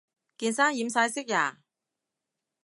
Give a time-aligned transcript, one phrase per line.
[0.35, 1.59] 件衫染晒色呀